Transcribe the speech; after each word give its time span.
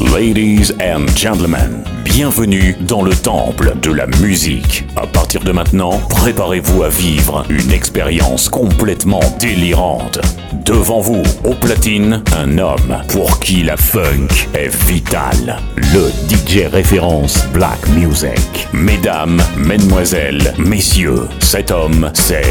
Ladies 0.00 0.72
and 0.80 1.06
gentlemen, 1.14 1.84
bienvenue 2.04 2.74
dans 2.80 3.02
le 3.02 3.14
temple 3.14 3.74
de 3.82 3.92
la 3.92 4.06
musique. 4.06 4.84
À 4.96 5.06
partir 5.06 5.42
de 5.42 5.52
maintenant, 5.52 6.00
préparez-vous 6.08 6.82
à 6.82 6.88
vivre 6.88 7.44
une 7.50 7.70
expérience 7.70 8.48
complètement 8.48 9.20
délirante. 9.38 10.18
Devant 10.64 11.00
vous, 11.00 11.22
au 11.44 11.52
platine, 11.52 12.22
un 12.34 12.56
homme 12.56 12.96
pour 13.08 13.40
qui 13.40 13.62
la 13.62 13.76
funk 13.76 14.28
est 14.54 14.74
vitale. 14.86 15.58
Le 15.76 16.10
DJ 16.28 16.66
référence 16.72 17.46
Black 17.52 17.86
Music. 17.90 18.68
Mesdames, 18.72 19.42
mesdemoiselles, 19.58 20.54
messieurs, 20.58 21.28
cet 21.40 21.70
homme, 21.70 22.10
c'est 22.14 22.46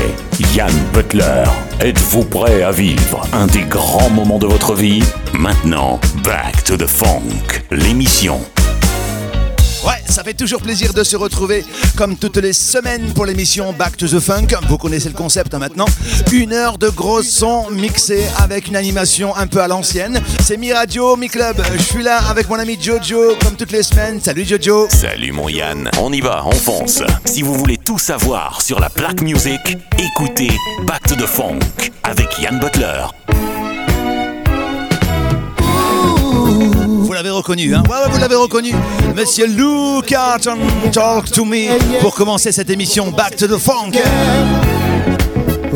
Yann 0.56 0.72
Butler. 0.94 1.46
Êtes-vous 1.82 2.26
prêt 2.26 2.62
à 2.62 2.72
vivre 2.72 3.26
un 3.32 3.48
des 3.48 3.62
grands 3.62 4.10
moments 4.10 4.38
de 4.38 4.46
votre 4.46 4.76
vie? 4.76 5.02
Maintenant, 5.34 5.98
Back 6.26 6.66
to 6.66 6.76
the 6.76 6.86
Funk, 6.86 7.64
l'émission 7.72 8.42
ça 10.10 10.24
fait 10.24 10.34
toujours 10.34 10.62
plaisir 10.62 10.94
de 10.94 11.04
se 11.04 11.16
retrouver 11.16 11.64
comme 11.96 12.18
toutes 12.18 12.38
les 12.38 12.54
semaines 12.54 13.14
pour 13.14 13.26
l'émission 13.26 13.74
Back 13.74 13.98
to 13.98 14.08
the 14.08 14.20
Funk. 14.20 14.48
Vous 14.68 14.78
connaissez 14.78 15.10
le 15.10 15.16
concept 15.16 15.54
hein, 15.54 15.60
maintenant. 15.60 15.86
Une 16.32 16.54
heure 16.54 16.78
de 16.78 16.90
gros 16.90 17.22
sons 17.22 17.70
mixés 17.72 18.26
avec 18.38 18.68
une 18.68 18.76
animation 18.76 19.36
un 19.36 19.48
peu 19.48 19.62
à 19.62 19.68
l'ancienne. 19.68 20.22
C'est 20.44 20.58
Mi 20.58 20.74
Radio, 20.74 21.16
Mi 21.16 21.28
Club. 21.28 21.62
Je 21.78 21.84
suis 21.84 22.04
là 22.04 22.20
avec 22.30 22.50
mon 22.50 22.60
ami 22.60 22.78
Jojo 22.82 23.36
comme 23.44 23.56
toutes 23.56 23.72
les 23.72 23.84
semaines. 23.84 24.20
Salut 24.22 24.46
Jojo. 24.46 24.88
Salut 24.90 25.32
mon 25.32 25.50
Yann. 25.50 25.90
On 26.00 26.12
y 26.12 26.22
va, 26.22 26.44
on 26.46 26.52
fonce. 26.52 27.04
Si 27.26 27.42
vous 27.42 27.54
voulez 27.54 27.78
tout 27.78 28.00
savoir 28.00 28.62
sur 28.62 28.80
la 28.80 28.90
black 28.90 29.22
music, 29.22 29.60
écoutez 29.98 30.52
Back 30.86 31.04
to 31.08 31.16
the 31.16 31.28
Funk 31.28 31.60
avec 32.04 32.28
Yann 32.40 32.60
Butler. 32.60 33.06
L'avez 37.20 37.32
reconnu, 37.32 37.76
hein 37.76 37.84
Ouais, 37.90 37.96
ouais, 37.98 38.10
vous 38.12 38.18
l'avez 38.18 38.36
reconnu. 38.36 38.74
Monsieur 39.14 39.46
Lou 39.46 40.02
Carton, 40.08 40.58
Talk 40.94 41.30
to 41.30 41.44
Me, 41.44 42.00
pour 42.00 42.16
commencer 42.16 42.54
cette 42.54 42.70
émission 42.70 43.12
Back 43.12 43.36
to 43.36 43.46
the 43.46 43.58
Funk. 43.58 43.92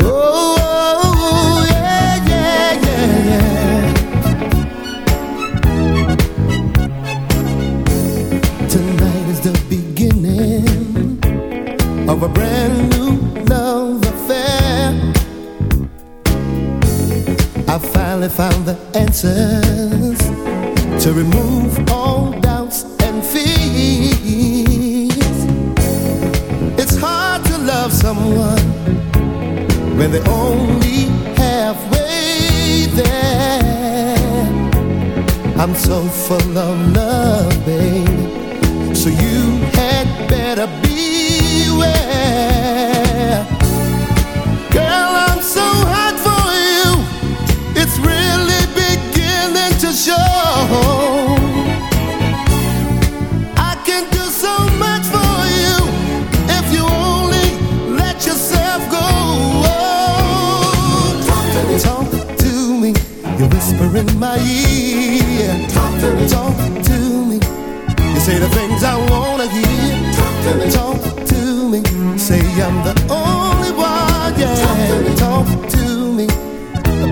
Oh, 0.02 0.56
yeah, 1.68 2.16
yeah, 2.26 2.72
yeah. 2.82 3.92
Tonight 8.68 9.28
is 9.30 9.40
the 9.42 9.52
beginning 9.68 10.64
of 12.08 12.22
a 12.22 12.28
brand 12.28 12.88
new 12.96 13.18
love 13.50 14.02
affair. 14.02 14.94
I 17.68 17.78
finally 17.78 18.30
found 18.30 18.64
the 18.64 18.76
answers 18.94 19.83
to 21.00 21.12
remove 21.12 21.90
all 21.90 22.32
doubts 22.40 22.84
and 23.02 23.22
fears. 23.24 24.24
It's 26.78 26.96
hard 26.96 27.44
to 27.46 27.58
love 27.58 27.92
someone 27.92 28.62
when 29.98 30.10
they're 30.12 30.28
only 30.28 31.04
halfway 31.36 32.86
there. 32.94 34.16
I'm 35.58 35.74
so 35.74 36.02
full 36.08 36.58
of 36.58 36.96
love, 36.96 37.66
babe. 37.66 38.96
So 38.96 39.08
you 39.08 39.58
had 39.72 40.28
better 40.28 40.66
beware. 40.66 40.93
Wanna 69.44 69.66
hear. 69.66 70.12
Talk 70.12 70.42
to 70.44 70.54
me, 70.56 70.70
talk 70.70 71.26
to 71.26 71.68
me. 71.68 72.18
Say 72.18 72.40
I'm 72.62 72.82
the 72.84 72.94
only 73.10 73.72
one, 73.72 74.38
yeah. 74.38 75.14
Talk 75.16 75.46
to 75.70 76.12
me, 76.12 76.26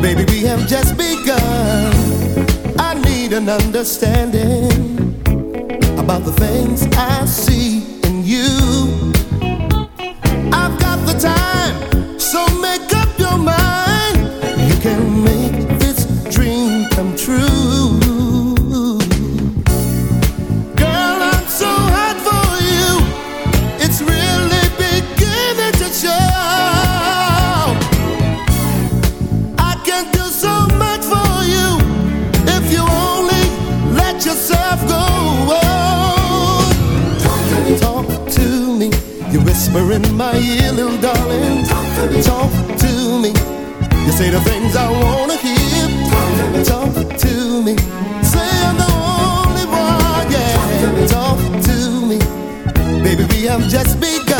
baby. 0.01 0.25
We 0.33 0.43
have 0.43 0.67
just 0.67 0.97
begun. 0.97 1.93
I 2.79 2.95
need 2.95 3.33
an 3.33 3.49
understanding 3.49 4.71
about 5.99 6.25
the 6.25 6.33
things 6.33 6.87
I 6.97 7.25
see 7.27 8.01
in 8.05 8.25
you. 8.25 9.13
I've 10.53 10.79
got 10.79 10.99
the 11.07 11.17
time, 11.19 11.62
whisper 39.73 39.93
in 39.93 40.17
my 40.17 40.37
ear, 40.37 40.73
little 40.73 40.99
darling. 40.99 41.65
Talk 41.65 41.95
to 41.97 42.11
me, 42.11 42.23
Talk 42.23 42.51
to 42.79 43.19
me. 43.21 43.29
you 44.07 44.13
say 44.13 44.31
the 44.31 44.41
things 44.41 44.77
I 44.77 44.91
wanna 44.91 45.37
hear. 45.37 46.65
Talk 46.65 46.95
to 47.19 47.63
me, 47.63 47.77
say 48.23 48.51
I'm 48.67 48.77
the 48.77 48.91
only 48.93 49.67
one, 49.67 50.31
yeah. 50.31 51.07
Talk 51.09 51.39
to 51.65 52.07
me, 52.07 52.19
baby, 53.03 53.25
we 53.35 53.45
have 53.47 53.69
just 53.69 54.01
begun. 54.01 54.32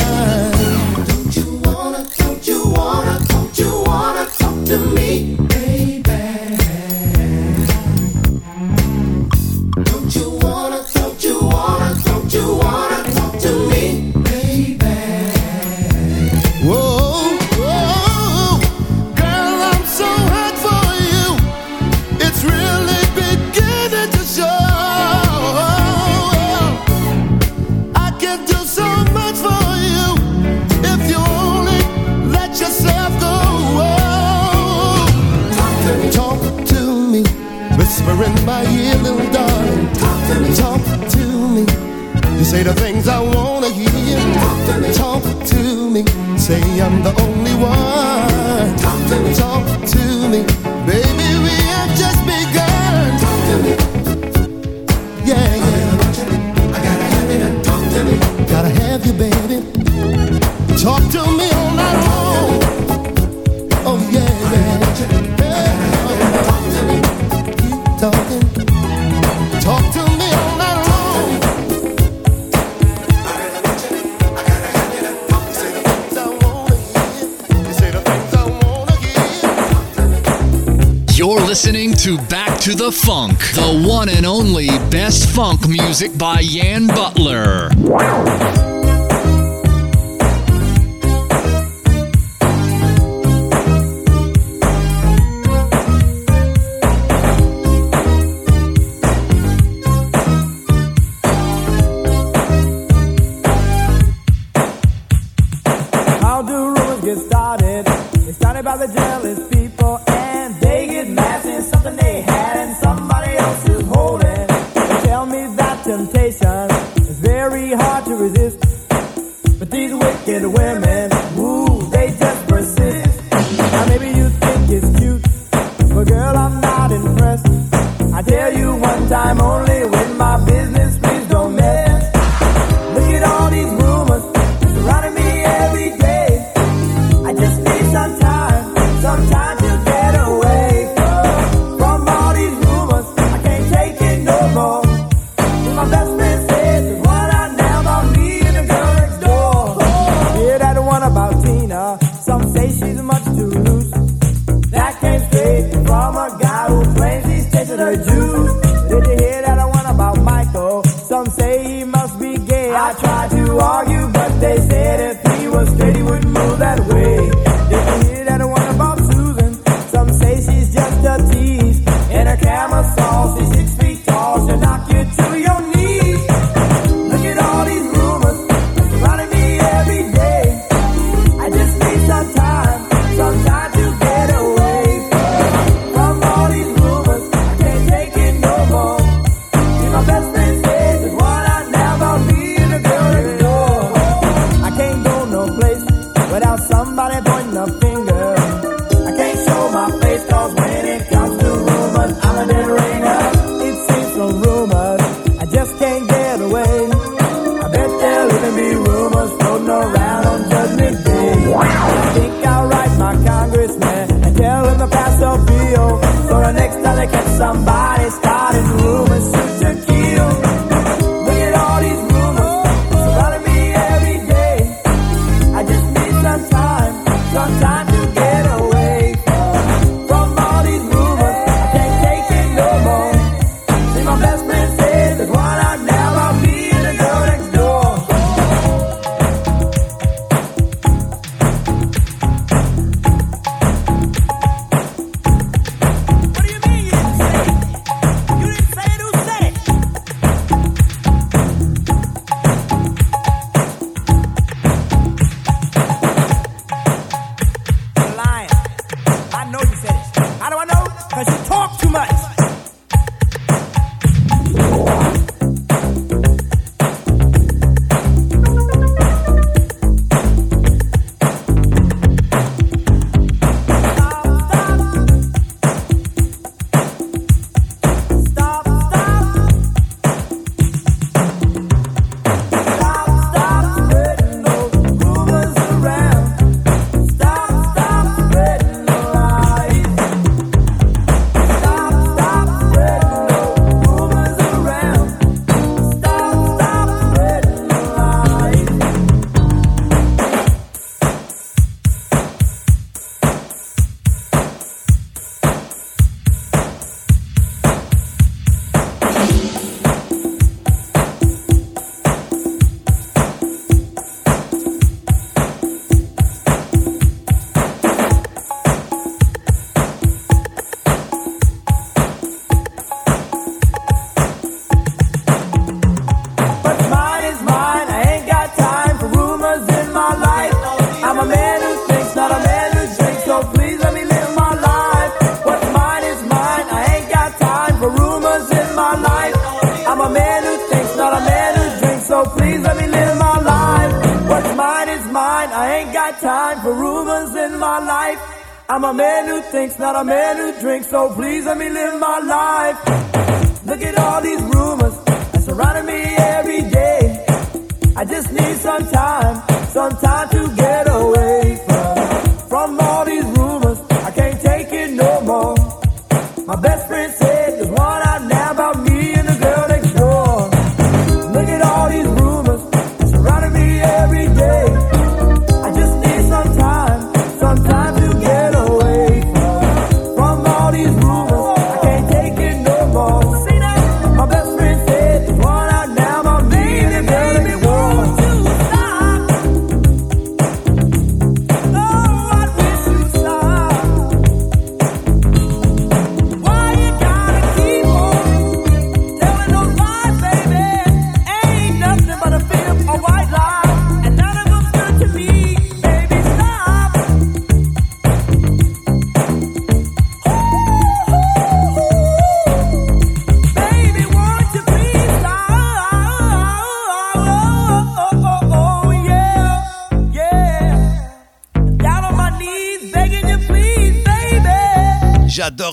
Best 84.93 85.27
funk 85.31 85.67
music 85.67 86.17
by 86.19 86.39
Yan 86.41 86.87
Butler. 86.87 87.71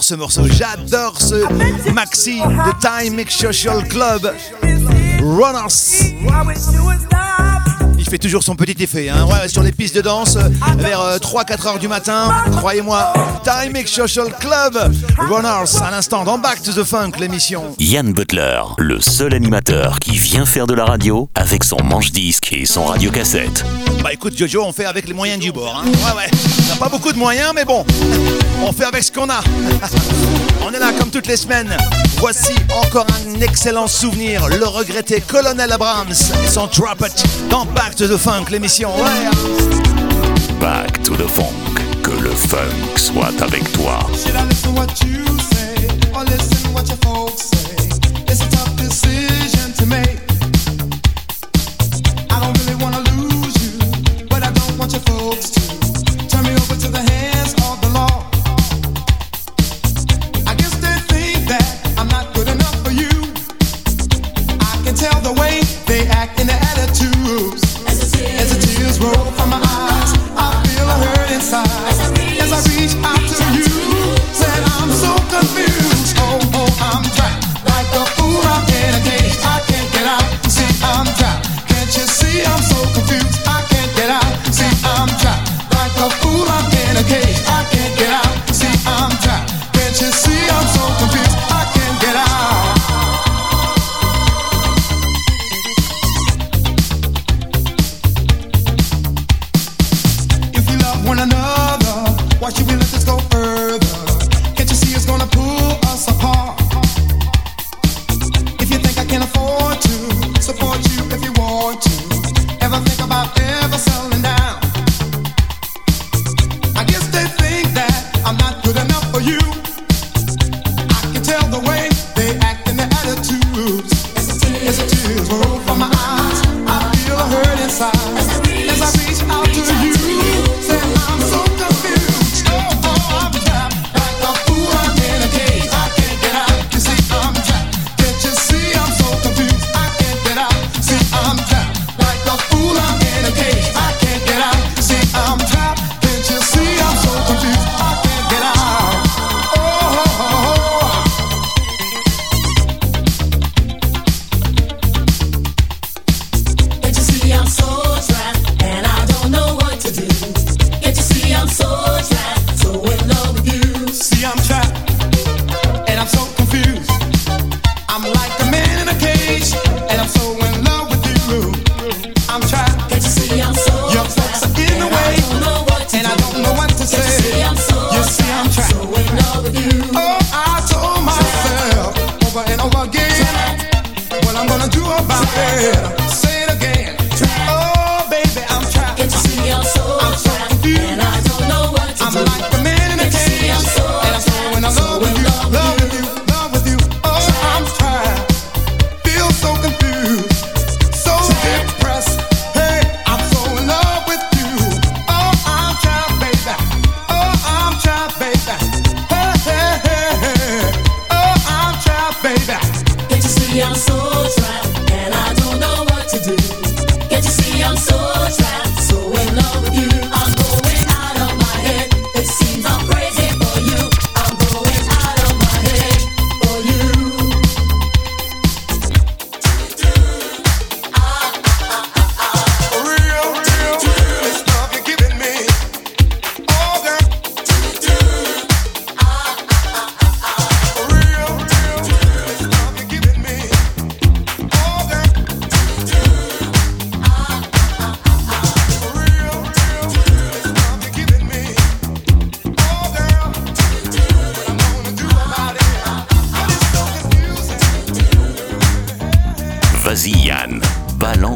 Ce 0.10 0.16
morceau, 0.16 0.42
j'adore 0.48 1.22
ce 1.22 1.92
maxi 1.92 2.40
de 2.40 2.80
Time 2.82 3.14
Mix 3.14 3.36
Social 3.36 3.88
Club. 3.88 4.34
Runners 5.22 6.16
fait 8.10 8.18
toujours 8.18 8.42
son 8.42 8.56
petit 8.56 8.82
effet. 8.82 9.08
Hein. 9.10 9.26
Ouais, 9.26 9.48
sur 9.48 9.62
les 9.62 9.72
pistes 9.72 9.96
de 9.96 10.02
danse, 10.02 10.36
vers 10.80 11.00
3-4 11.20 11.20
euh, 11.20 11.68
heures 11.68 11.80
du 11.80 11.88
matin, 11.88 12.30
croyez-moi, 12.58 13.14
Time 13.44 13.76
X 13.76 13.92
Social 13.92 14.34
Club, 14.40 14.92
Runners, 15.20 15.80
à 15.84 15.92
l'instant 15.92 16.24
dans 16.24 16.40
Back 16.40 16.64
to 16.64 16.74
the 16.74 16.84
Funk, 16.84 17.12
l'émission. 17.20 17.76
Yann 17.78 18.12
Butler, 18.12 18.62
le 18.80 19.00
seul 19.00 19.36
animateur 19.36 20.00
qui 20.00 20.18
vient 20.18 20.48
faire 20.48 20.66
de 20.66 20.74
la 20.74 20.86
radio 20.86 21.30
avec 21.36 21.64
son 21.64 21.78
manche-disque 21.84 22.52
et 22.52 22.66
son 22.66 22.86
radio-cassette. 22.86 23.64
Bah 24.04 24.12
écoute 24.12 24.36
Jojo, 24.36 24.64
on 24.64 24.74
fait 24.74 24.86
avec 24.86 25.08
les 25.08 25.14
moyens 25.14 25.40
du 25.40 25.52
bord. 25.52 25.84
Hein. 25.86 25.88
Ouais 25.88 26.18
ouais, 26.18 26.32
on 26.66 26.70
n'a 26.70 26.80
pas 26.80 26.90
beaucoup 26.90 27.14
de 27.14 27.18
moyens, 27.18 27.52
mais 27.54 27.66
bon, 27.66 27.86
on 28.62 28.72
fait 28.72 28.86
avec 28.86 29.04
ce 29.04 29.12
qu'on 29.12 29.30
a. 29.30 29.42
On 30.66 30.72
est 30.72 30.80
là 30.80 30.92
comme 30.98 31.10
toutes 31.10 31.28
les 31.28 31.38
semaines. 31.38 31.76
Voici 32.18 32.54
encore 32.86 33.08
un 33.10 33.42
excellent 33.42 33.88
souvenir, 33.88 34.48
le 34.50 34.66
regretté 34.66 35.22
Colonel 35.22 35.72
Abrams 35.72 36.12
et 36.44 36.48
son 36.48 36.70
dans 37.50 37.66
Back 37.66 37.96
to 37.96 38.08
the 38.08 38.18
Funk, 38.18 38.46
l'émission. 38.52 38.94
Ouais. 38.96 39.30
Back 40.60 41.02
to 41.04 41.16
the 41.16 41.28
Funk, 41.28 41.80
que 42.04 42.12
le 42.12 42.32
funk 42.32 42.98
soit 42.98 43.32
avec 43.42 43.72
toi. 43.72 44.00
listen 44.12 44.76
what 44.76 44.88
you 45.06 45.26
say, 45.52 45.88
listen 46.26 46.74
what 46.74 46.84
your 46.88 46.98
folks 47.02 47.44
say. 47.44 47.76
It's 48.28 48.42
a 48.42 48.50
tough 48.50 48.76
decision. 48.76 49.59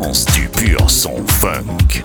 l'essence 0.03 0.25
du 0.25 0.47
pur 0.49 0.89
son 0.89 1.25
funk. 1.27 2.03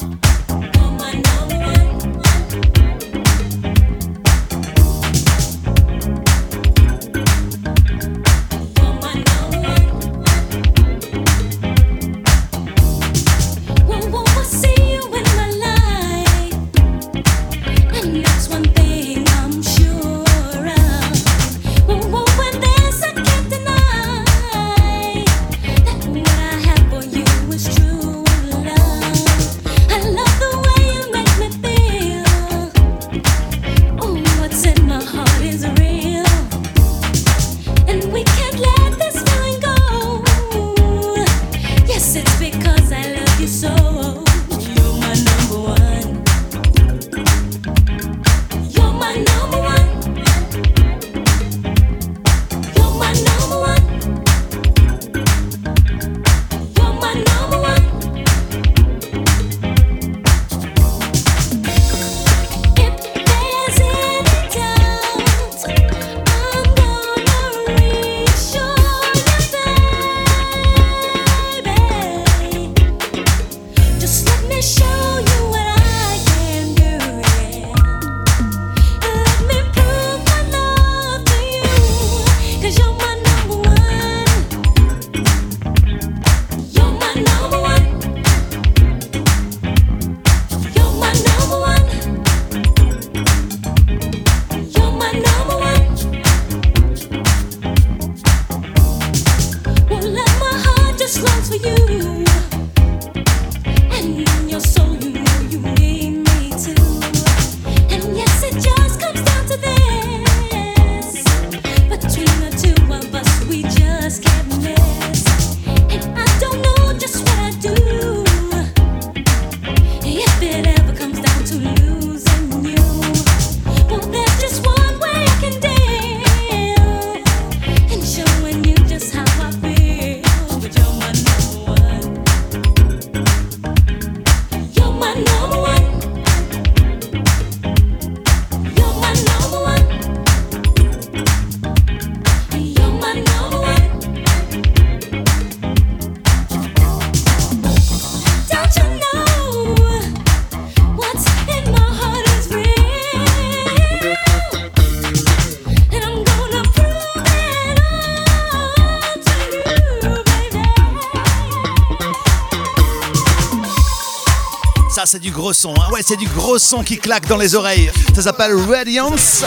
C'est 165.11 165.21
du 165.21 165.31
gros 165.31 165.55
son. 165.55 165.73
Hein. 165.73 165.91
Ouais, 165.91 166.03
c'est 166.07 166.19
du 166.19 166.29
gros 166.29 166.59
son 166.59 166.83
qui 166.83 166.99
claque 166.99 167.27
dans 167.29 167.39
les 167.39 167.55
oreilles. 167.55 167.91
Ça 168.15 168.21
s'appelle 168.21 168.55
Radiance. 168.55 169.43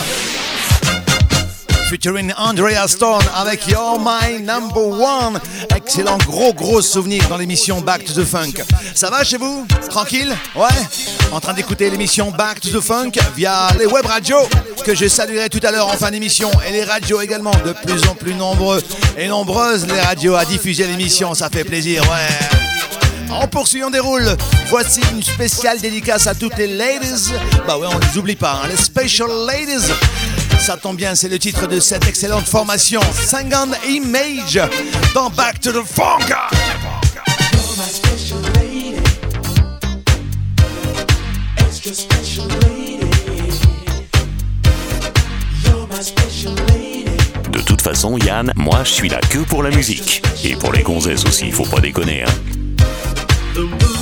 Featuring 1.87 2.33
Andrea 2.35 2.87
Stone 2.87 3.21
avec 3.35 3.67
You're 3.67 3.99
My 3.99 4.41
Number 4.41 4.87
One. 4.87 5.39
Excellent 5.75 6.17
gros 6.25 6.51
gros 6.51 6.81
souvenir 6.81 7.27
dans 7.27 7.37
l'émission 7.37 7.79
Back 7.79 8.05
to 8.05 8.13
the 8.13 8.25
Funk. 8.25 8.53
Ça 8.95 9.11
va 9.11 9.23
chez 9.23 9.37
vous? 9.37 9.67
Tranquille? 9.87 10.35
Ouais? 10.55 10.67
En 11.31 11.39
train 11.39 11.53
d'écouter 11.53 11.91
l'émission 11.91 12.31
Back 12.31 12.59
to 12.61 12.69
the 12.69 12.81
Funk 12.81 13.11
via 13.35 13.67
les 13.77 13.85
web 13.85 14.05
radios 14.07 14.49
que 14.83 14.95
je 14.95 15.07
saluerai 15.07 15.49
tout 15.49 15.59
à 15.61 15.71
l'heure 15.71 15.89
en 15.89 15.97
fin 15.97 16.09
d'émission 16.09 16.49
et 16.67 16.71
les 16.71 16.83
radios 16.83 17.21
également 17.21 17.53
de 17.63 17.73
plus 17.85 18.07
en 18.07 18.15
plus 18.15 18.33
nombreux 18.33 18.81
et 19.15 19.27
nombreuses 19.27 19.85
les 19.85 20.01
radios 20.01 20.33
à 20.33 20.45
diffuser 20.45 20.87
l'émission, 20.87 21.35
ça 21.35 21.49
fait 21.51 21.65
plaisir, 21.65 22.01
ouais. 22.03 23.29
En 23.29 23.47
poursuivant 23.47 23.91
des 23.91 23.99
déroule. 23.99 24.35
Voici 24.71 25.01
une 25.11 25.21
spéciale 25.21 25.81
dédicace 25.81 26.27
à 26.27 26.33
toutes 26.33 26.57
les 26.57 26.65
ladies. 26.65 27.33
Bah 27.67 27.77
ouais, 27.77 27.87
on 27.91 27.99
les 27.99 28.17
oublie 28.17 28.37
pas, 28.37 28.61
hein, 28.63 28.69
les 28.69 28.77
special 28.77 29.27
ladies. 29.45 29.91
Ça 30.59 30.77
tombe 30.77 30.95
bien, 30.95 31.13
c'est 31.13 31.27
le 31.27 31.37
titre 31.37 31.67
de 31.67 31.81
cette 31.81 32.07
excellente 32.07 32.47
formation, 32.47 33.01
Sangan 33.13 33.67
Image, 33.85 34.61
dans 35.13 35.29
Back 35.29 35.59
to 35.59 35.73
the 35.73 35.85
Funk. 35.85 36.33
De 47.51 47.61
toute 47.61 47.81
façon, 47.81 48.17
Yann, 48.19 48.53
moi 48.55 48.85
je 48.85 48.89
suis 48.89 49.09
là 49.09 49.19
que 49.29 49.39
pour 49.39 49.63
la 49.63 49.71
musique. 49.71 50.23
Et 50.45 50.55
pour 50.55 50.71
les 50.71 50.81
gonzesses 50.81 51.25
aussi, 51.25 51.51
faut 51.51 51.65
pas 51.65 51.81
déconner, 51.81 52.23
hein. 52.23 54.00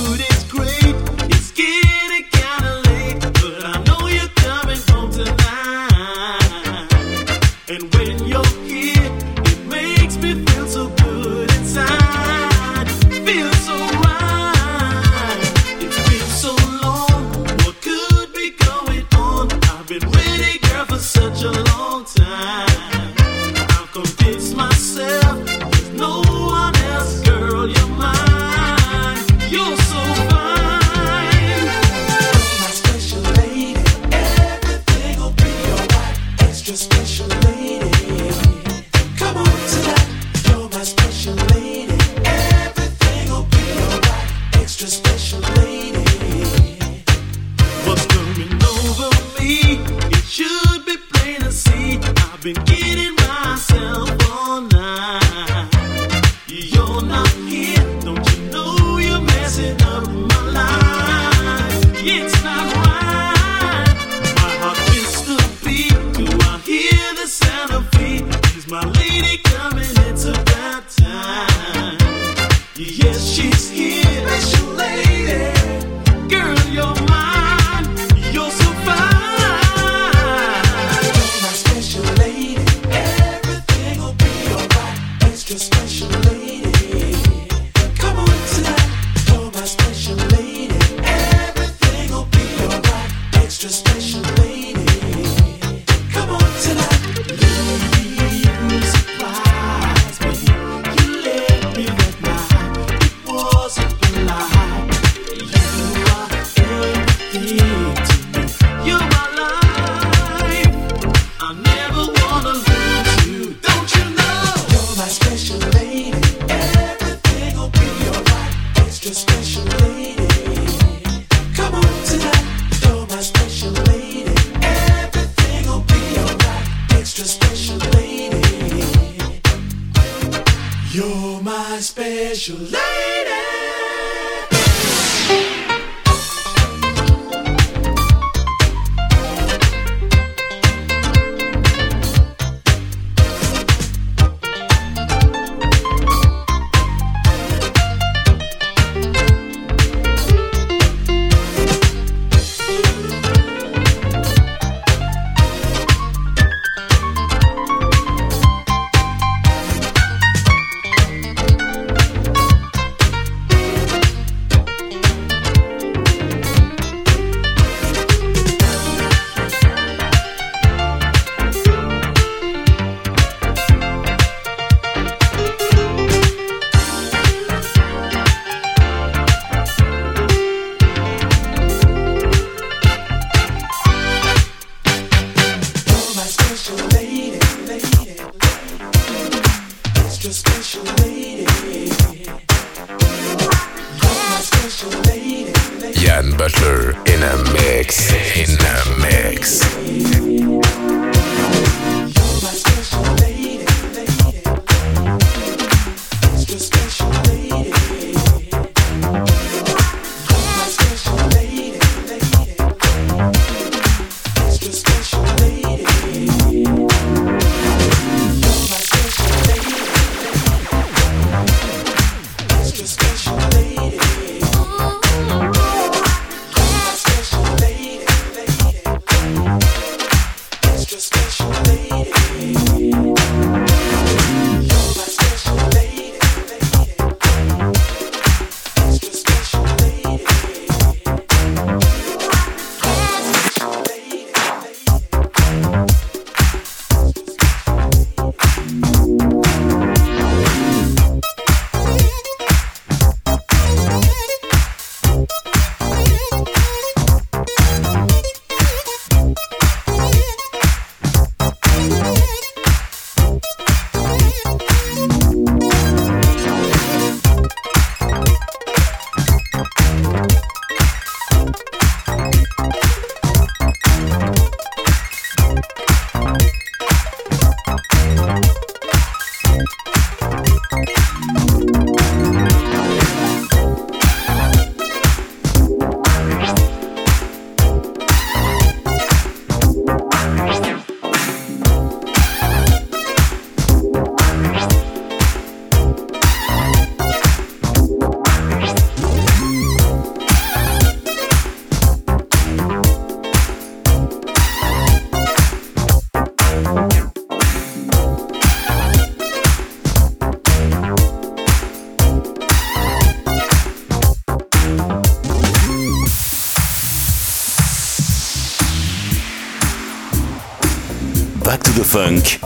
Funk, 321.90 322.39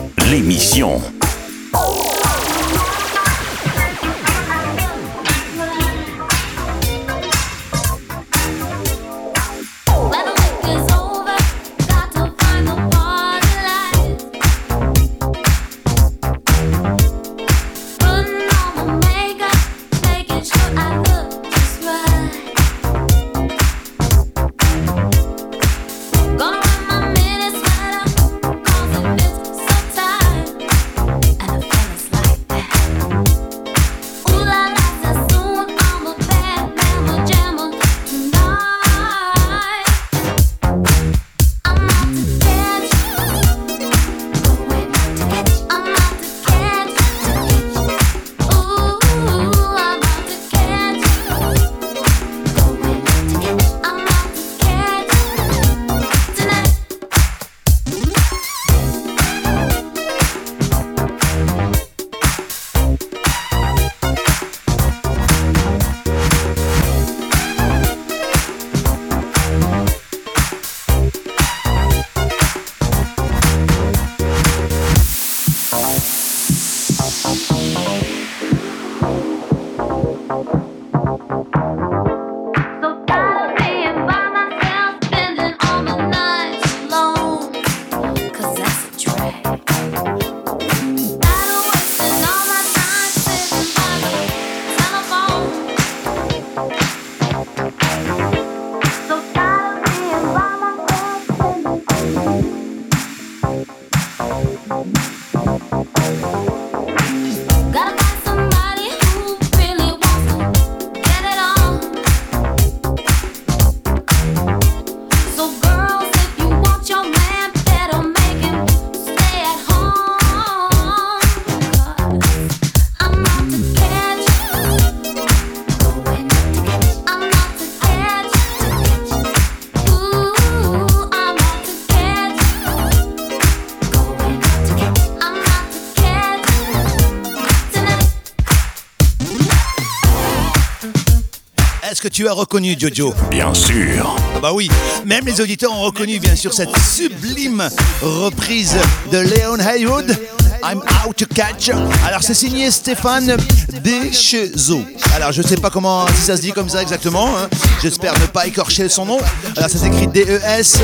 tu 142.25 142.29
as 142.29 142.33
reconnu 142.33 142.75
Jojo 142.79 143.13
Bien 143.31 143.53
sûr. 143.53 144.17
Ah 144.35 144.41
bah 144.41 144.53
oui, 144.55 144.71
même 145.05 145.27
les 145.27 145.43
auditeurs 145.43 145.73
ont 145.73 145.83
reconnu 145.83 146.19
bien 146.19 146.35
sûr 146.35 146.55
cette 146.55 146.75
sublime 146.79 147.69
reprise 148.01 148.77
de 149.13 149.19
Leon 149.19 149.59
Haywood 149.59 150.17
I'm 150.67 150.81
Out 151.07 151.17
to 151.19 151.27
Catch. 151.27 151.69
Alors 152.07 152.23
c'est 152.23 152.33
signé 152.33 152.71
Stéphane 152.71 153.37
Deschezo. 153.85 154.83
Alors 155.15 155.31
je 155.31 155.43
sais 155.43 155.57
pas 155.57 155.69
comment 155.69 156.07
si 156.09 156.23
ça 156.23 156.37
se 156.39 156.41
dit 156.43 156.53
comme 156.53 156.71
ça 156.71 156.81
exactement. 156.81 157.37
hein. 157.37 157.49
J'espère 157.83 158.19
ne 158.19 158.25
pas 158.27 158.47
écorcher 158.47 158.89
son 158.89 159.05
nom. 159.05 159.19
Alors 159.59 159.69
ça 159.69 159.77
s'écrit 159.79 160.07
D-E-S 160.07 160.79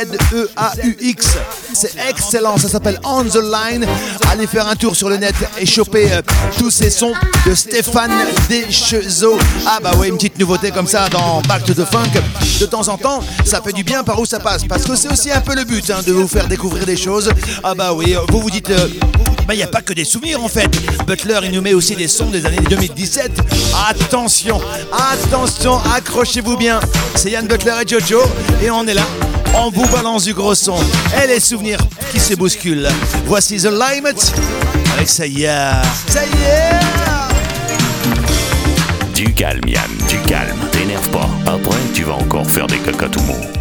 C-H-E-Z-E-A-U-X. 0.00 1.26
C'est 1.74 1.92
excellent. 2.08 2.56
Ça 2.56 2.68
s'appelle 2.68 2.98
On 3.04 3.22
the 3.24 3.36
Line. 3.42 3.86
Allez 4.30 4.46
faire 4.46 4.66
un 4.66 4.76
tour 4.76 4.96
sur 4.96 5.10
le 5.10 5.18
net 5.18 5.34
et 5.58 5.66
choper 5.66 6.10
euh, 6.12 6.22
tous 6.58 6.70
ces 6.70 6.88
sons 6.90 7.12
de 7.46 7.54
Stéphane 7.54 8.12
Deschezo. 8.48 9.36
Ah 9.66 9.78
bah 9.82 9.92
ouais, 9.96 10.08
une 10.08 10.16
petite 10.16 10.38
nouveauté 10.38 10.70
comme 10.70 10.86
ça 10.86 11.10
dans 11.10 11.42
Back 11.42 11.64
to 11.64 11.74
the 11.74 11.84
Funk. 11.84 12.12
De 12.60 12.66
temps 12.66 12.88
en 12.88 12.96
temps, 12.96 13.20
ça 13.44 13.60
fait 13.60 13.72
du 13.74 13.84
bien 13.84 14.02
par 14.04 14.18
où 14.18 14.24
ça 14.26 14.40
passe. 14.40 14.62
Parce 14.68 14.84
que 14.84 14.96
c'est 14.96 15.12
aussi 15.12 15.30
un 15.30 15.40
peu 15.42 15.54
le 15.54 15.64
but 15.64 15.90
hein, 15.90 16.00
de 16.06 16.12
vous 16.12 16.28
faire 16.28 16.46
découvrir 16.48 16.86
des 16.86 16.96
choses. 16.96 17.30
Ah 17.62 17.74
bah 17.74 17.92
oui, 17.92 18.14
vous 18.28 18.40
vous 18.40 18.50
dites. 18.50 18.70
euh, 18.70 18.88
bah, 19.46 19.54
il 19.54 19.56
n'y 19.56 19.62
a 19.62 19.66
pas 19.68 19.82
que 19.82 19.92
des 19.92 20.04
souvenirs 20.04 20.42
en 20.42 20.48
fait. 20.48 20.68
Butler, 21.06 21.40
il 21.44 21.50
nous 21.52 21.62
met 21.62 21.74
aussi 21.74 21.96
des 21.96 22.06
sons 22.08 22.26
des 22.30 22.46
années 22.46 22.60
2017. 22.68 23.32
Attention, 23.88 24.60
attention, 24.92 25.78
accrochez-vous 25.96 26.56
bien. 26.56 26.78
C'est 27.16 27.30
Yann 27.30 27.46
Butler 27.46 27.74
et 27.84 27.88
Jojo. 27.88 28.20
Et 28.62 28.70
on 28.70 28.86
est 28.86 28.94
là. 28.94 29.06
On 29.54 29.70
vous 29.70 29.86
balance 29.88 30.24
du 30.24 30.32
gros 30.34 30.54
son. 30.54 30.76
Et 31.22 31.26
les 31.26 31.40
souvenirs 31.40 31.78
qui 32.12 32.20
se 32.20 32.34
bousculent. 32.34 32.88
Voici 33.26 33.56
The 33.58 33.66
Limit. 33.66 34.32
Avec 34.96 35.08
ça 35.08 35.26
y 35.26 35.42
est. 35.42 35.48
Ça 36.08 36.24
y 36.24 36.28
est. 36.28 36.80
Du 39.14 39.32
calme, 39.34 39.60
Yann, 39.66 39.90
du 40.08 40.18
calme. 40.22 40.56
T'énerve 40.72 41.08
pas. 41.10 41.28
Après, 41.46 41.78
tu 41.94 42.04
vas 42.04 42.14
encore 42.14 42.48
faire 42.48 42.66
des 42.66 42.78
cacatoumous. 42.78 43.51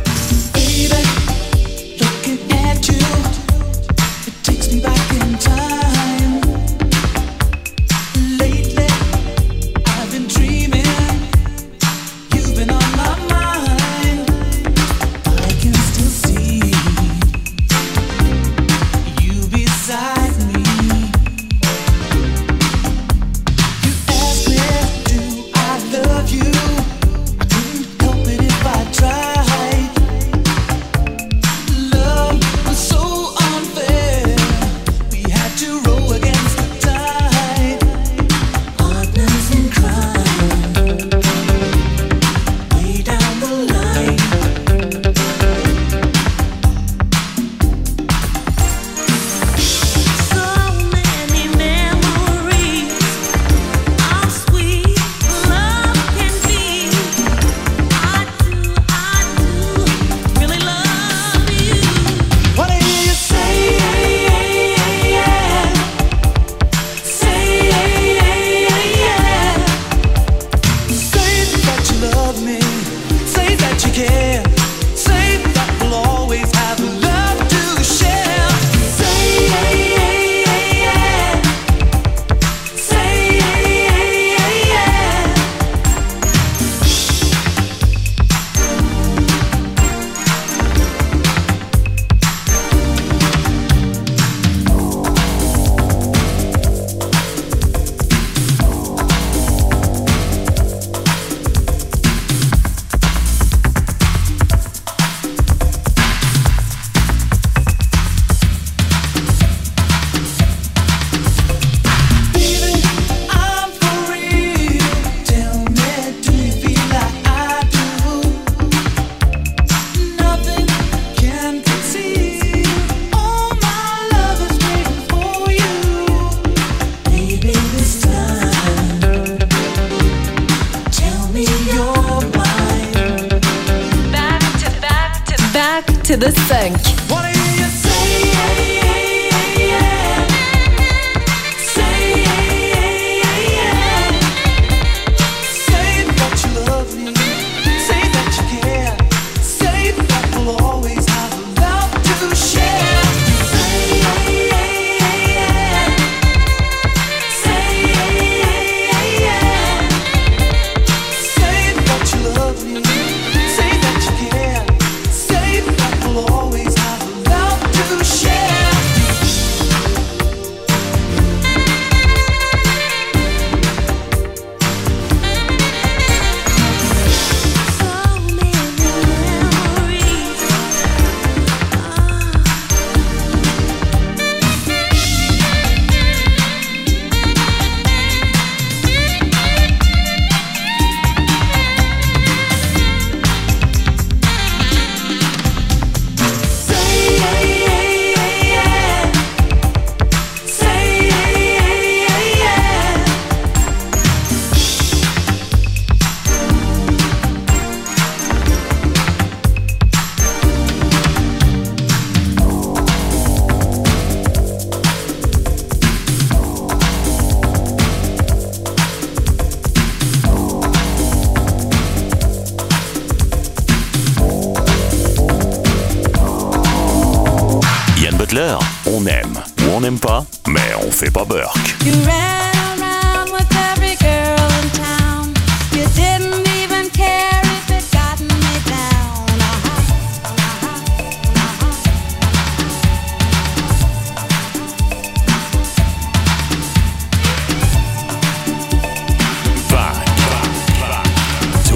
to 136.12 136.18
the 136.18 136.32
sink. 136.32 137.31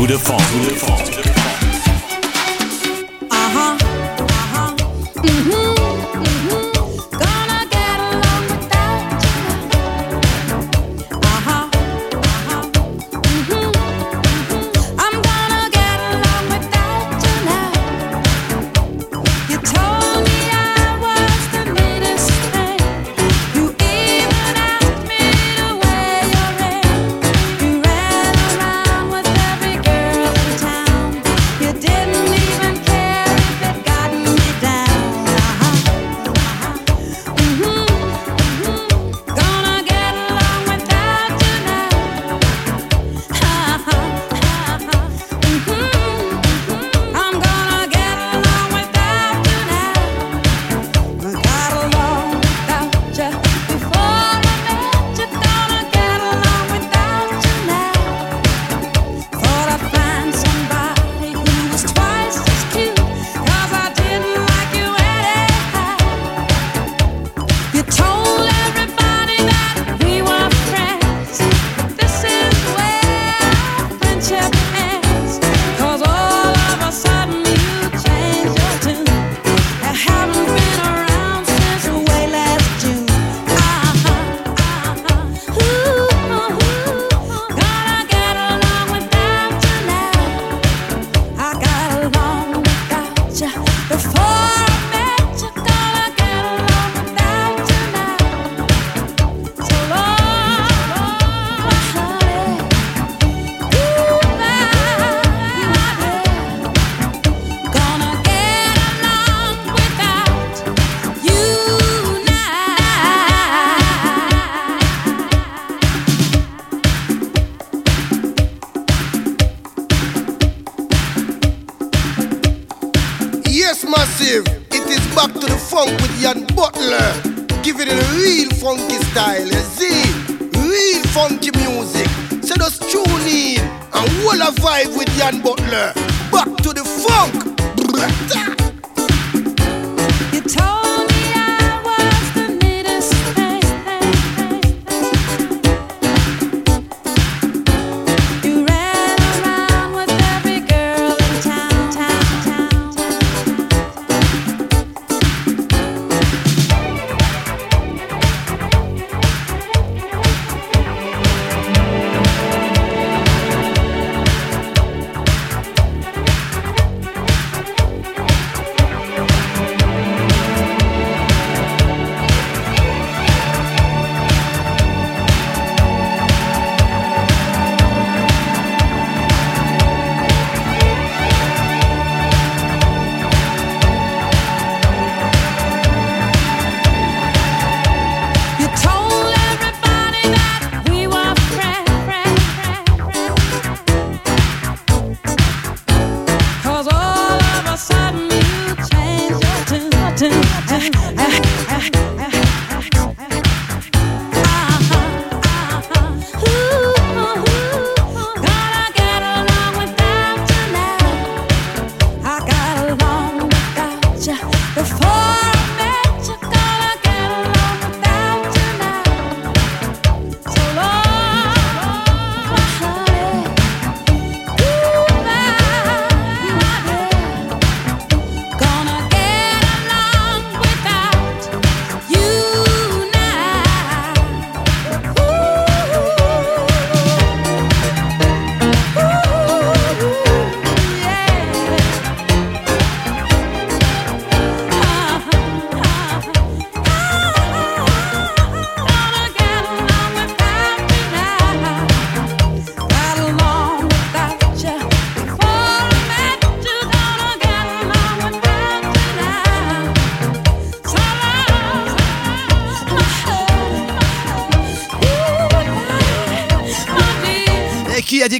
de 0.07 0.17
France. 0.17 1.14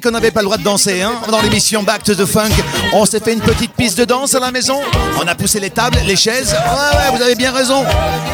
qu'on 0.06 0.12
n'avait 0.12 0.30
pas 0.30 0.42
le 0.42 0.46
droit 0.46 0.58
de 0.58 0.64
danser. 0.64 1.02
Hein. 1.02 1.14
Dans 1.32 1.42
l'émission 1.42 1.82
Back 1.82 2.04
to 2.04 2.14
the 2.14 2.26
Funk, 2.26 2.52
on 2.94 3.06
s'est 3.06 3.20
fait 3.20 3.34
une 3.34 3.42
petite 3.42 3.74
piste 3.74 3.98
de 3.98 4.06
danse 4.06 4.36
à 4.36 4.40
la 4.40 4.52
maison. 4.52 4.80
On 5.20 5.28
a 5.28 5.34
poussé 5.34 5.60
les 5.60 5.72
tables, 5.72 5.98
les 6.06 6.16
chaises. 6.16 6.54
Ouais, 6.54 6.98
ouais, 6.98 7.18
vous 7.18 7.24
avez 7.24 7.34
bien 7.34 7.52
raison. 7.52 7.84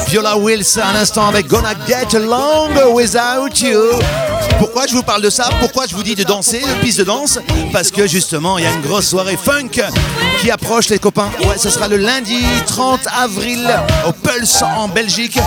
Viola 0.10 0.38
Wills 0.38 0.80
à 0.84 0.92
l'instant 0.92 1.30
avec 1.30 1.48
Gonna 1.48 1.74
Get 1.88 2.18
Along 2.18 2.72
Without 2.94 3.56
You. 3.62 4.02
Pourquoi 4.60 4.86
je 4.86 4.96
vous 4.96 5.04
parle 5.04 5.22
de 5.22 5.30
ça? 5.30 5.50
Pourquoi 5.62 5.86
je 5.88 5.96
vous 5.96 6.04
dis 6.04 6.16
de 6.16 6.24
danser, 6.24 6.60
de 6.60 6.82
piste 6.82 7.00
de 7.00 7.06
danse? 7.06 7.40
Parce 7.72 7.90
que 7.90 8.06
justement, 8.06 8.58
il 8.58 8.66
y 8.66 8.68
a 8.68 8.72
une 8.72 8.82
grosse 8.82 9.08
soirée 9.08 9.38
funk 9.38 9.82
qui 10.42 10.50
approche, 10.50 10.90
les 10.90 10.98
copains. 10.98 11.30
Ouais, 11.42 11.58
ce 11.58 11.70
sera 11.70 11.88
le 11.88 11.98
lundi 11.98 12.40
30 12.66 13.02
avril 13.22 13.60
au 14.08 14.12
Pulse 14.12 14.64
en 14.64 14.88
Belgique. 14.88 15.38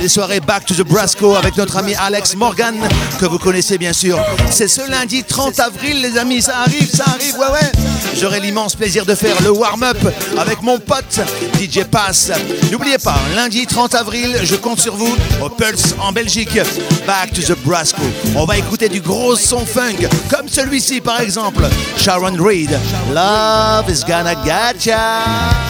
Les 0.00 0.08
soirées 0.08 0.40
Back 0.40 0.64
to 0.64 0.74
the 0.74 0.86
Brasco 0.86 1.34
avec 1.34 1.56
notre 1.58 1.76
ami 1.76 1.94
Alex 1.94 2.34
Morgan, 2.34 2.74
que 3.20 3.26
vous 3.26 3.38
connaissez 3.38 3.76
bien 3.76 3.92
sûr. 3.92 4.18
C'est 4.50 4.68
ce 4.68 4.88
lundi 4.90 5.22
30 5.22 5.60
avril, 5.60 6.00
les 6.00 6.16
amis. 6.16 6.40
Ça 6.40 6.60
arrive, 6.60 6.88
ça 6.88 7.04
arrive, 7.08 7.34
ouais, 7.34 7.46
ouais. 7.52 7.72
J'aurai 8.16 8.40
l'immense 8.40 8.74
plaisir 8.74 9.04
de 9.04 9.14
faire 9.14 9.36
le 9.42 9.50
warm-up 9.50 9.98
avec 10.38 10.62
mon 10.62 10.78
pote 10.78 11.20
DJ 11.60 11.84
Pass. 11.84 12.30
N'oubliez 12.72 12.98
pas, 12.98 13.18
lundi 13.36 13.66
30 13.66 13.94
avril, 13.94 14.38
je 14.42 14.56
compte 14.56 14.80
sur 14.80 14.96
vous 14.96 15.14
au 15.42 15.50
Pulse 15.50 15.94
en 16.00 16.12
Belgique. 16.12 16.58
Back 17.06 17.32
to 17.34 17.42
the 17.42 17.58
Brasco. 17.64 18.02
On 18.34 18.46
va 18.46 18.56
écouter 18.56 18.88
du 18.88 19.00
gros 19.00 19.36
son 19.36 19.64
funk, 19.66 20.08
comme 20.30 20.48
celui-ci 20.48 21.02
par 21.02 21.20
exemple. 21.20 21.68
Sharon 21.98 22.36
Reed, 22.42 22.70
Love 23.12 23.90
is 23.90 24.04
gonna 24.06 24.37
gotcha. 24.44 25.67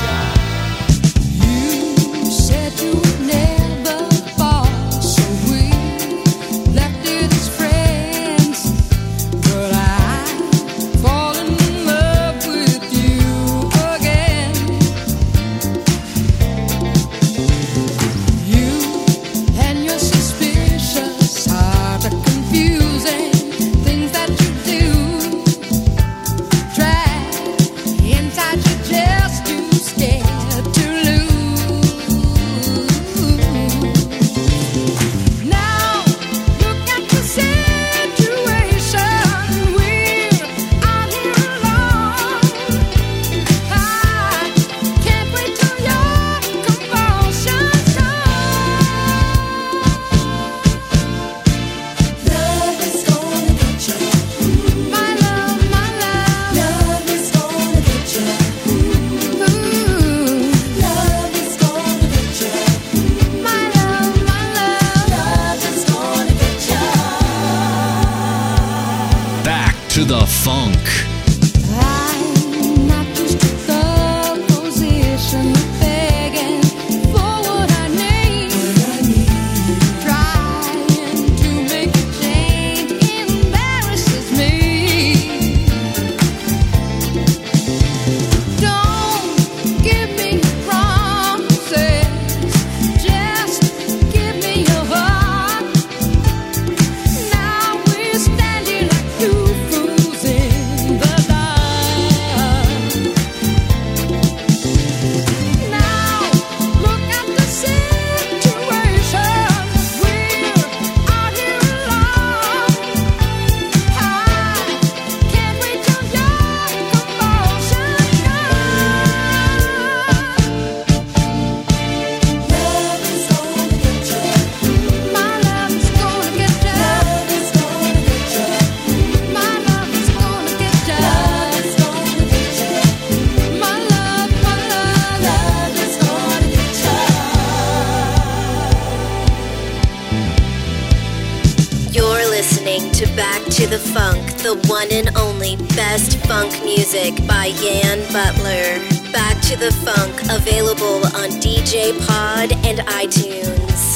one 144.78 144.92
and 144.92 145.16
only 145.16 145.56
best 145.74 146.18
funk 146.26 146.52
music 146.62 147.14
by 147.26 147.46
Yan 147.46 147.98
Butler. 148.12 148.78
Back 149.12 149.40
to 149.42 149.56
the 149.56 149.72
Funk, 149.84 150.14
available 150.30 151.04
on 151.18 151.30
DJ 151.40 151.98
Pod 152.06 152.52
and 152.64 152.78
iTunes. 152.86 153.87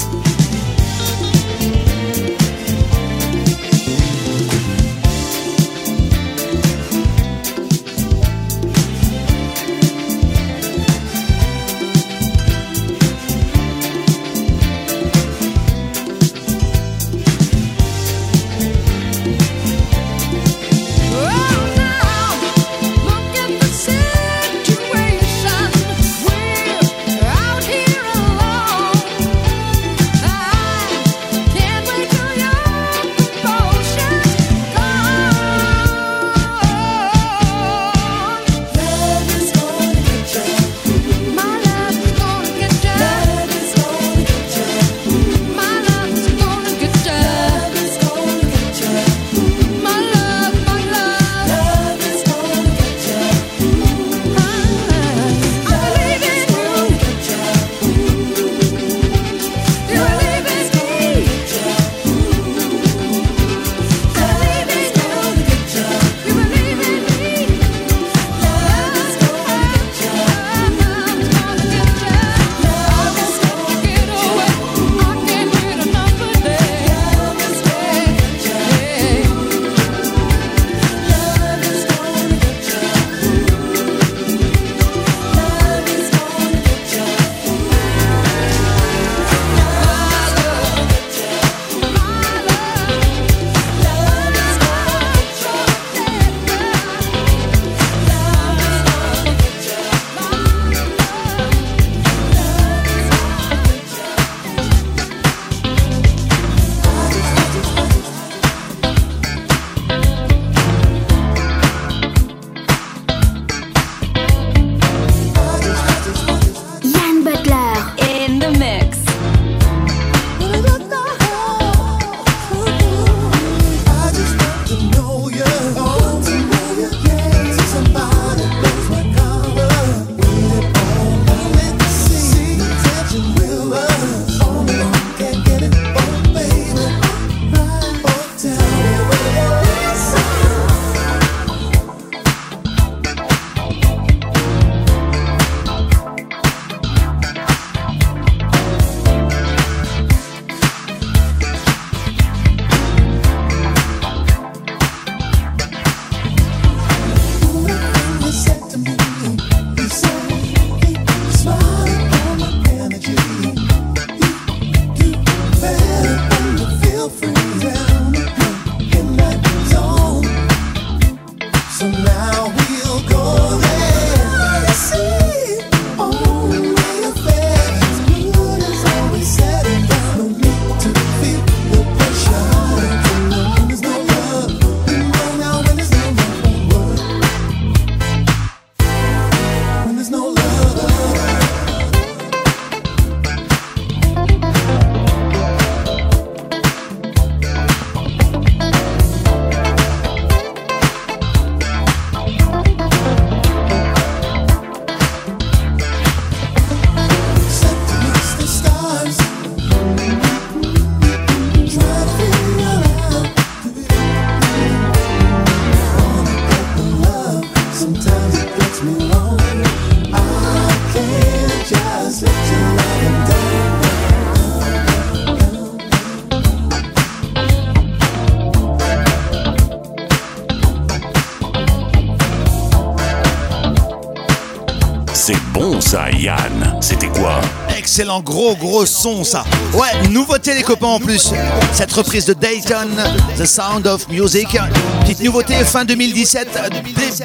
C'était 236.81 237.09
quoi? 237.09 237.41
Excellent 237.77 238.21
gros 238.21 238.55
gros 238.55 238.87
son 238.87 239.25
ça. 239.25 239.45
Ouais, 239.73 240.09
nouveauté 240.09 240.55
les 240.55 240.63
copains 240.63 240.87
en 240.87 241.01
plus. 241.01 241.33
Cette 241.73 241.91
reprise 241.91 242.27
de 242.27 242.33
Dayton, 242.33 242.91
The 243.37 243.45
Sound 243.45 243.89
of 243.89 244.09
Music. 244.09 244.57
Petite 245.01 245.21
nouveauté 245.21 245.55
fin 245.65 245.85
2017, 245.85 246.49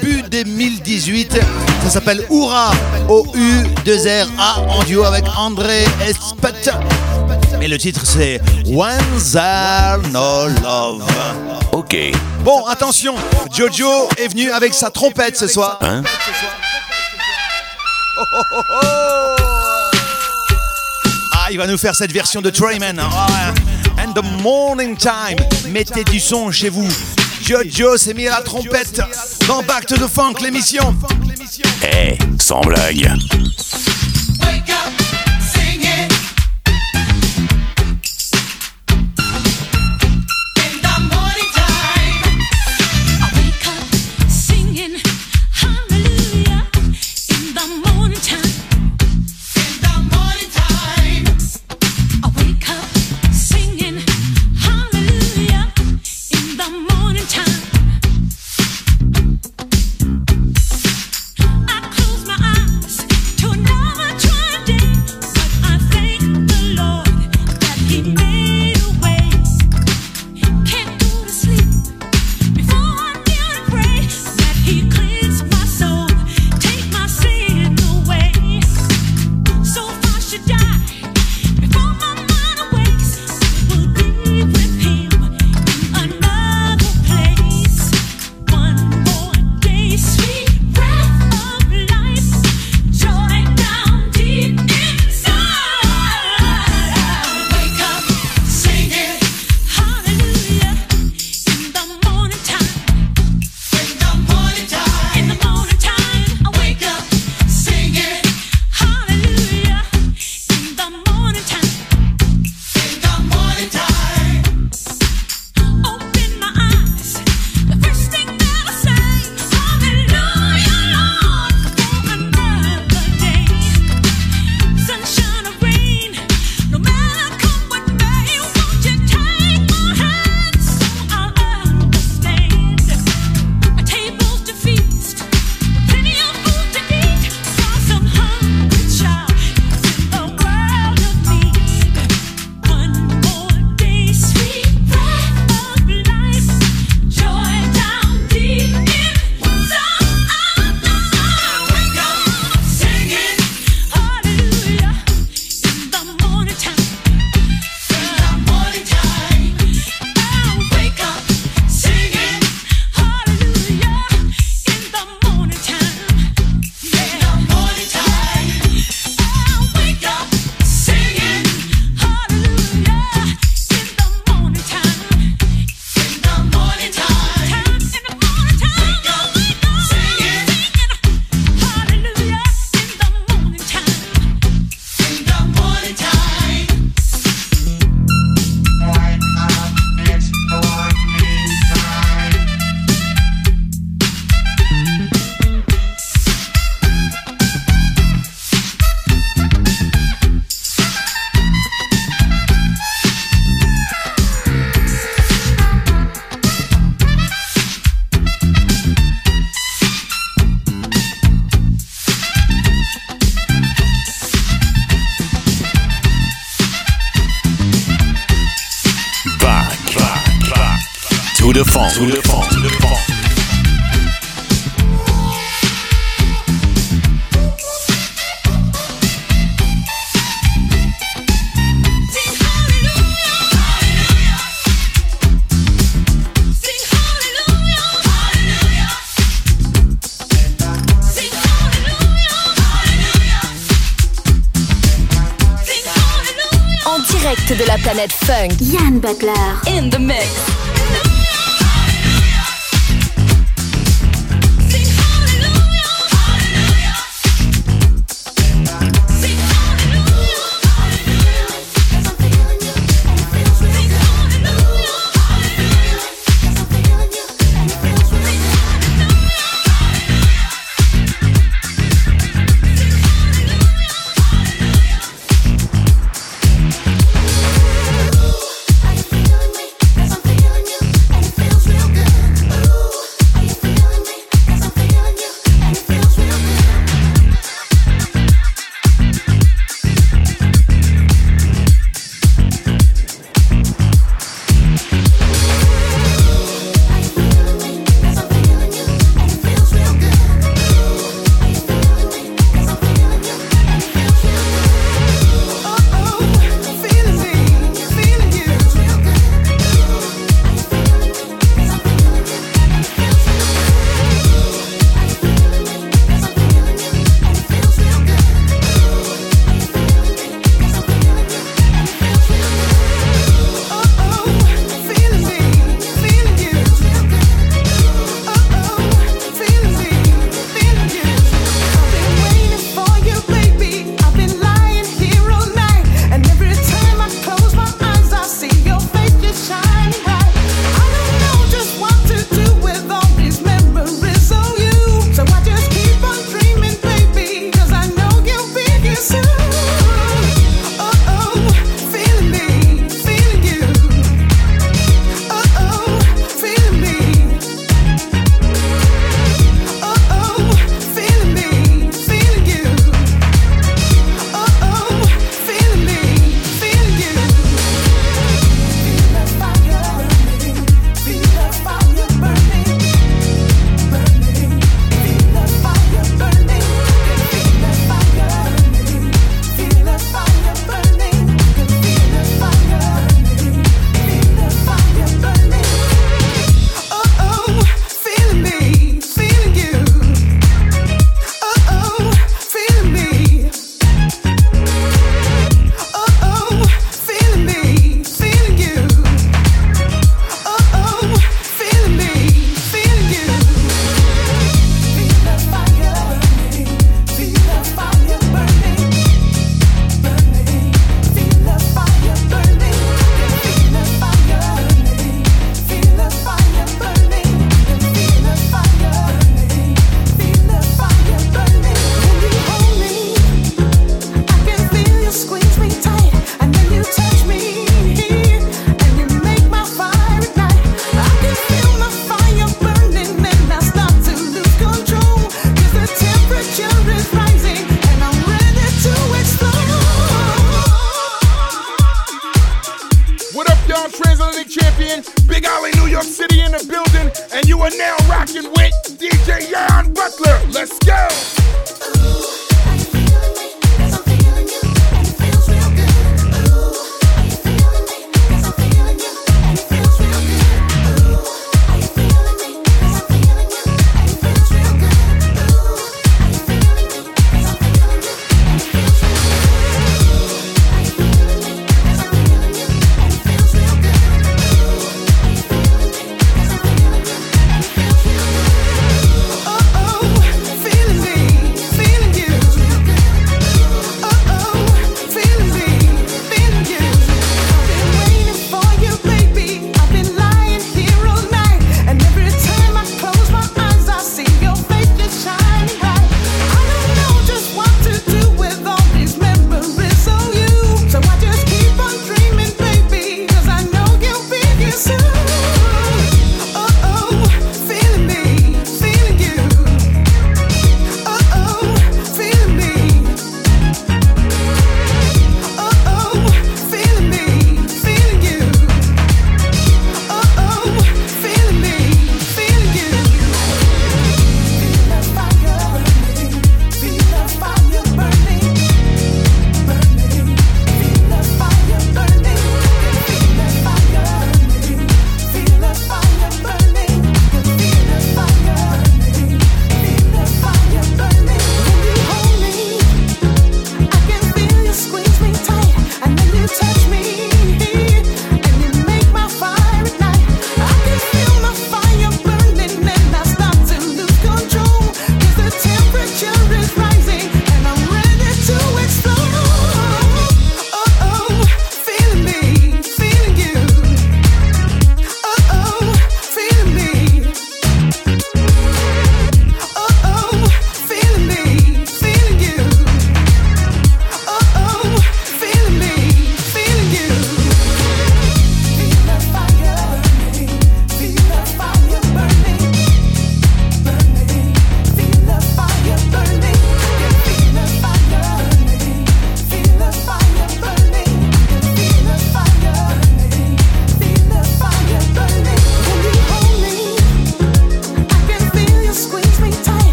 début 0.00 0.22
2018. 0.22 1.38
Ça 1.84 1.90
s'appelle 1.90 2.24
Oura, 2.30 2.70
O-U-2-R-A 3.10 4.60
en 4.60 4.82
duo 4.84 5.04
avec 5.04 5.24
André 5.36 5.84
Espet. 6.08 6.70
Et 7.60 7.68
le 7.68 7.76
titre 7.76 8.00
c'est 8.04 8.40
One's 8.66 9.36
Are 9.36 9.98
No 10.10 10.48
Love. 10.62 11.04
Ok. 11.72 11.94
Bon, 12.42 12.64
attention, 12.64 13.14
Jojo 13.52 14.08
est 14.16 14.28
venu 14.28 14.50
avec 14.50 14.72
sa 14.72 14.88
trompette 14.88 15.36
ce 15.36 15.48
soir. 15.48 15.78
Hein? 15.82 16.02
ah, 21.32 21.48
il 21.50 21.58
va 21.58 21.66
nous 21.66 21.78
faire 21.78 21.94
cette 21.94 22.12
version 22.12 22.40
de 22.40 22.50
Trayman. 22.50 22.98
Hein. 22.98 23.08
Ah, 23.12 23.52
And 23.98 24.12
the 24.12 24.22
morning 24.42 24.96
time. 24.96 25.38
Mettez 25.68 26.04
du 26.04 26.20
son 26.20 26.50
chez 26.50 26.68
vous. 26.68 26.88
Jojo, 27.42 27.96
c'est 27.96 28.14
Mira 28.14 28.42
Trompette. 28.42 29.00
Dans 29.46 29.62
Back 29.62 29.86
to 29.86 29.96
the 29.96 30.08
Funk, 30.08 30.34
l'émission. 30.42 30.94
Eh, 31.82 31.86
hey, 31.86 32.18
sans 32.40 32.60
blague. 32.60 33.10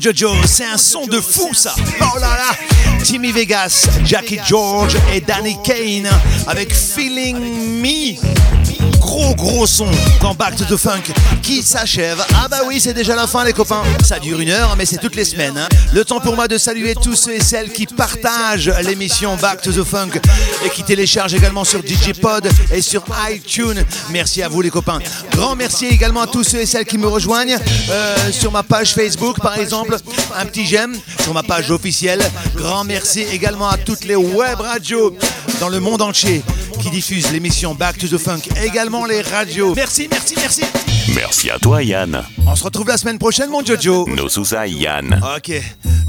Jojo, 0.00 0.34
c'est 0.46 0.64
un 0.64 0.76
son 0.76 1.06
de 1.06 1.20
fou 1.20 1.54
ça. 1.54 1.74
Oh 2.00 2.18
là 2.18 2.36
là. 2.36 2.98
Timmy 3.02 3.32
Vegas, 3.32 3.88
Jackie 4.04 4.38
George 4.44 4.96
et 5.12 5.20
Danny 5.20 5.56
Kane 5.64 6.08
avec 6.46 6.74
Feeling 6.74 7.36
Me 7.80 8.16
Gros 9.16 9.34
gros 9.34 9.66
son 9.66 9.88
dans 10.20 10.34
Back 10.34 10.56
to 10.56 10.64
the 10.66 10.76
Funk 10.76 11.00
qui 11.42 11.62
s'achève. 11.62 12.22
Ah 12.34 12.48
bah 12.50 12.58
oui, 12.66 12.78
c'est 12.78 12.92
déjà 12.92 13.16
la 13.16 13.26
fin 13.26 13.44
les 13.44 13.54
copains. 13.54 13.82
Ça 14.04 14.18
dure 14.18 14.40
une 14.40 14.50
heure, 14.50 14.74
mais 14.76 14.84
c'est 14.84 14.98
toutes 14.98 15.14
les 15.16 15.24
semaines. 15.24 15.56
hein. 15.56 15.68
Le 15.94 16.04
temps 16.04 16.20
pour 16.20 16.36
moi 16.36 16.48
de 16.48 16.58
saluer 16.58 16.94
tous 16.94 17.16
ceux 17.16 17.32
et 17.32 17.40
celles 17.42 17.72
qui 17.72 17.86
partagent 17.86 18.70
l'émission 18.84 19.34
Back 19.36 19.62
to 19.62 19.72
the 19.72 19.84
Funk 19.84 20.20
et 20.66 20.68
qui 20.68 20.82
téléchargent 20.82 21.32
également 21.32 21.64
sur 21.64 21.82
DigiPod 21.82 22.46
et 22.70 22.82
sur 22.82 23.04
iTunes. 23.30 23.82
Merci 24.10 24.42
à 24.42 24.50
vous 24.50 24.60
les 24.60 24.68
copains. 24.68 24.98
Grand 25.32 25.56
merci 25.56 25.86
également 25.86 26.20
à 26.20 26.26
tous 26.26 26.44
ceux 26.44 26.58
et 26.60 26.66
celles 26.66 26.84
qui 26.84 26.98
me 26.98 27.08
rejoignent 27.08 27.56
euh, 27.90 28.16
sur 28.32 28.52
ma 28.52 28.64
page 28.64 28.92
Facebook 28.92 29.40
par 29.40 29.56
exemple. 29.58 29.96
Un 30.38 30.44
petit 30.44 30.66
j'aime 30.66 30.94
sur 31.22 31.32
ma 31.32 31.42
page 31.42 31.70
officielle. 31.70 32.20
Grand 32.54 32.84
merci 32.84 33.20
également 33.32 33.70
à 33.70 33.78
toutes 33.78 34.04
les 34.04 34.16
web 34.16 34.60
radios 34.60 35.16
dans 35.58 35.70
le 35.70 35.80
monde 35.80 36.02
entier 36.02 36.42
qui 36.86 36.90
diffusent 36.90 37.32
l'émission 37.32 37.74
Back 37.74 37.98
to 37.98 38.06
the 38.06 38.16
Funk. 38.16 38.42
Également 38.62 39.06
les 39.06 39.20
radios. 39.20 39.74
Merci, 39.74 40.06
merci, 40.08 40.34
merci. 40.36 40.62
Merci 41.16 41.50
à 41.50 41.58
toi 41.58 41.82
Yann. 41.82 42.22
On 42.46 42.54
se 42.54 42.62
retrouve 42.62 42.86
la 42.86 42.96
semaine 42.96 43.18
prochaine 43.18 43.50
mon 43.50 43.64
Jojo. 43.64 44.06
Nos 44.08 44.28
sous-aï, 44.28 44.74
Yann. 44.74 45.20
Ok, 45.36 45.50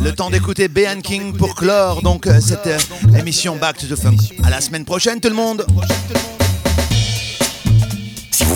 le 0.04 0.12
temps 0.12 0.30
d'écouter 0.30 0.68
BN 0.68 1.02
King 1.02 1.34
pour 1.34 1.56
clore 1.56 2.04
donc 2.04 2.28
cette 2.42 2.68
euh, 2.68 2.78
émission 3.18 3.56
Back 3.56 3.78
to 3.78 3.88
the 3.88 4.00
Funk. 4.00 4.18
À 4.44 4.52
la 4.52 4.62
semaine 4.62 4.86
prochaine 4.86 5.20
tout 5.20 5.30
le 5.30 5.36
monde. 5.36 5.66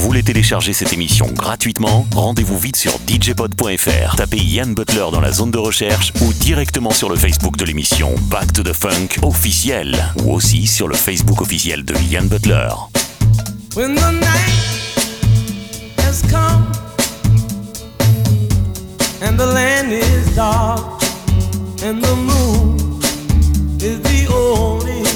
Voulez 0.01 0.23
télécharger 0.23 0.73
cette 0.73 0.93
émission 0.93 1.27
gratuitement, 1.27 2.07
rendez-vous 2.15 2.57
vite 2.57 2.75
sur 2.75 2.91
djpod.fr. 3.05 4.15
Tapez 4.15 4.39
Yann 4.39 4.73
Butler 4.73 5.05
dans 5.11 5.21
la 5.21 5.31
zone 5.31 5.51
de 5.51 5.59
recherche 5.59 6.11
ou 6.21 6.33
directement 6.33 6.89
sur 6.89 7.07
le 7.07 7.15
Facebook 7.15 7.55
de 7.55 7.65
l'émission 7.65 8.15
Back 8.23 8.51
to 8.51 8.63
the 8.63 8.73
Funk 8.73 9.19
officiel 9.21 9.95
ou 10.23 10.33
aussi 10.33 10.65
sur 10.65 10.87
le 10.87 10.95
Facebook 10.95 11.41
officiel 11.41 11.85
de 11.85 11.93
Yann 12.09 12.27
Butler. 12.27 12.69
And 19.23 19.37
the 19.37 19.45
land 19.45 19.91
is 19.91 20.35
dark 20.35 21.03
and 21.83 22.01
the 22.01 22.15
moon 22.15 22.99
is 23.79 24.01
the 24.01 24.27
only 24.33 25.10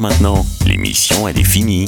maintenant. 0.00 0.46
L'émission, 0.64 1.26
elle 1.26 1.38
est 1.38 1.44
finie. 1.44 1.86